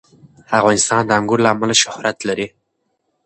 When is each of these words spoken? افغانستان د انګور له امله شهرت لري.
افغانستان 0.59 1.01
د 1.05 1.11
انګور 1.19 1.39
له 1.43 1.49
امله 1.53 1.75
شهرت 1.83 2.17
لري. 2.29 2.47